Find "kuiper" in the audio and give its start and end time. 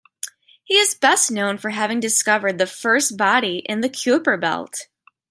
3.89-4.35